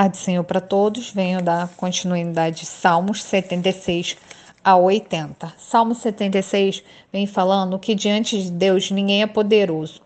[0.00, 1.10] A Senhor para todos.
[1.10, 4.16] Venho da continuidade de Salmos 76
[4.62, 5.52] a 80.
[5.58, 10.00] Salmo 76 vem falando que diante de Deus ninguém é poderoso,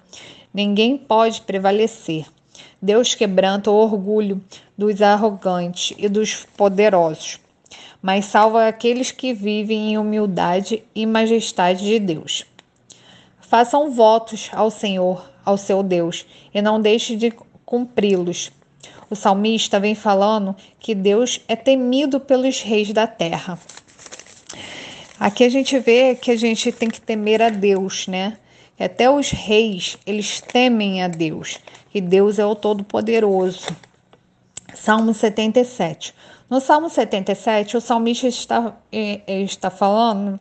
[0.55, 2.25] ninguém pode prevalecer.
[2.81, 4.43] Deus quebranta o orgulho
[4.79, 7.39] dos arrogantes e dos poderosos,
[8.01, 12.47] mas salva aqueles que vivem em humildade e majestade de Deus.
[13.43, 16.25] Façam votos ao Senhor, ao seu Deus,
[16.55, 17.31] e não deixe de
[17.67, 18.51] cumpri-los.
[19.09, 23.59] O salmista vem falando que Deus é temido pelos reis da terra.
[25.19, 28.39] Aqui a gente vê que a gente tem que temer a Deus, né?
[28.79, 31.61] Até os reis, eles temem a Deus,
[31.95, 33.77] e Deus é o Todo-Poderoso.
[34.75, 36.15] Salmo 77.
[36.51, 40.41] No Salmo 77, o salmista está, é, é, está falando,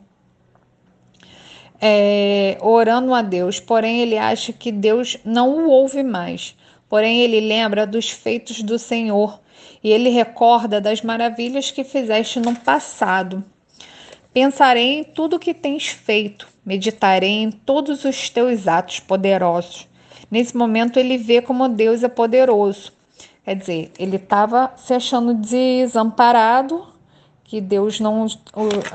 [1.80, 6.55] é, orando a Deus, porém ele acha que Deus não o ouve mais.
[6.91, 9.40] Porém, ele lembra dos feitos do Senhor
[9.82, 13.41] e ele recorda das maravilhas que fizeste no passado.
[14.34, 19.88] Pensarei em tudo que tens feito, meditarei em todos os teus atos poderosos.
[20.29, 22.91] Nesse momento, ele vê como Deus é poderoso.
[23.46, 26.91] Quer dizer, ele estava se achando desamparado,
[27.52, 28.27] que Deus não,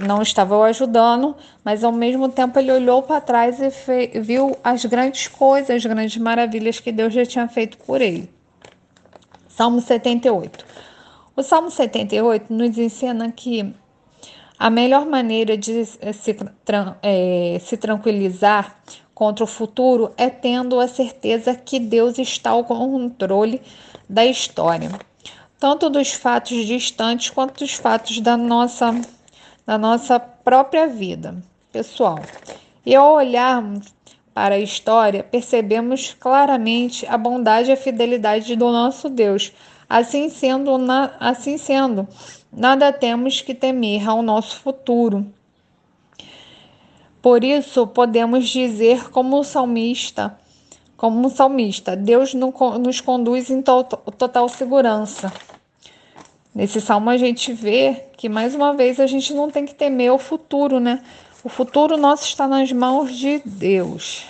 [0.00, 4.56] não estava o ajudando, mas ao mesmo tempo ele olhou para trás e fe, viu
[4.64, 8.30] as grandes coisas, as grandes maravilhas que Deus já tinha feito por ele.
[9.50, 10.64] Salmo 78.
[11.36, 13.74] O Salmo 78 nos ensina que
[14.58, 16.34] a melhor maneira de se,
[17.02, 18.74] é, se tranquilizar
[19.14, 23.60] contra o futuro é tendo a certeza que Deus está ao controle
[24.08, 24.88] da história,
[25.58, 29.00] tanto dos fatos distantes quanto dos fatos da nossa,
[29.64, 31.36] da nossa própria vida
[31.72, 32.20] pessoal.
[32.84, 33.94] E ao olharmos
[34.32, 39.52] para a história, percebemos claramente a bondade e a fidelidade do nosso Deus.
[39.88, 42.06] Assim sendo, na, assim sendo,
[42.52, 45.26] nada temos que temer ao nosso futuro.
[47.22, 50.38] Por isso, podemos dizer, como o salmista,
[50.96, 55.32] como um salmista, Deus nos conduz em total segurança.
[56.54, 60.10] Nesse salmo a gente vê que mais uma vez a gente não tem que temer
[60.10, 61.02] o futuro, né?
[61.44, 64.24] O futuro nosso está nas mãos de Deus.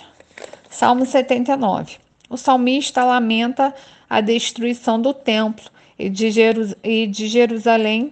[0.69, 1.97] Salmo 79.
[2.29, 3.73] O salmista lamenta
[4.09, 8.11] a destruição do templo e de, Jerus de Jerusalém.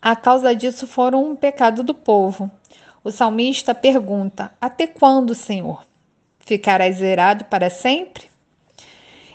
[0.00, 2.50] A causa disso foram um pecado do povo.
[3.04, 5.84] O salmista pergunta: Até quando, Senhor?
[6.44, 8.30] Ficarás zerado para sempre?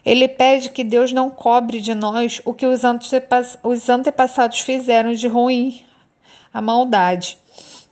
[0.05, 5.83] Ele pede que Deus não cobre de nós o que os antepassados fizeram de ruim,
[6.53, 7.37] a maldade.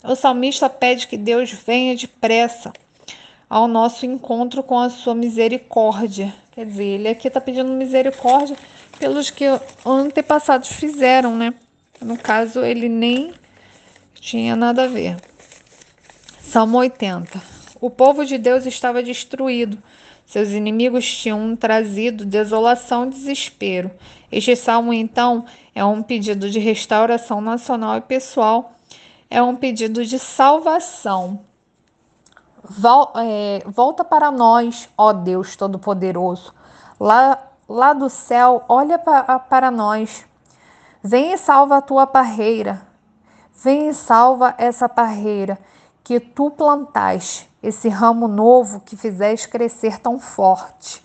[0.03, 2.72] O salmista pede que Deus venha depressa
[3.50, 6.34] ao nosso encontro com a sua misericórdia.
[6.52, 8.56] Quer dizer, ele aqui está pedindo misericórdia
[8.97, 9.46] pelos que
[9.86, 11.53] antepassados fizeram, né?
[12.00, 13.34] No caso, ele nem
[14.14, 15.18] tinha nada a ver.
[16.42, 17.54] Salmo 80.
[17.85, 19.78] O povo de Deus estava destruído.
[20.25, 23.91] Seus inimigos tinham trazido desolação e desespero.
[24.31, 28.73] Este salmo, então, é um pedido de restauração nacional e pessoal,
[29.29, 31.41] é um pedido de salvação
[32.63, 36.56] Vol, é, volta para nós, ó Deus Todo-Poderoso.
[37.00, 37.38] Lá,
[37.69, 40.25] lá do céu, olha para, para nós.
[41.03, 42.81] Vem e salva a tua parreira.
[43.63, 45.59] Vem e salva essa parreira
[46.06, 51.03] que tu plantaste, esse ramo novo que fizeste crescer tão forte.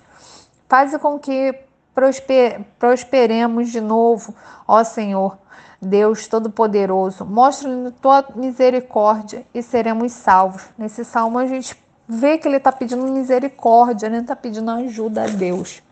[0.68, 1.54] Faz com que
[1.94, 4.34] prosper, prosperemos de novo,
[4.66, 5.38] ó Senhor
[5.80, 10.62] Deus Todo-Poderoso, mostra-nos tua misericórdia e seremos salvos.
[10.76, 11.74] Nesse salmo a gente
[12.06, 15.82] vê que ele está pedindo misericórdia, ele está pedindo ajuda a Deus.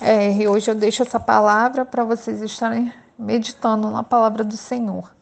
[0.00, 5.15] É, e hoje eu deixo essa palavra para vocês estarem meditando na palavra do Senhor.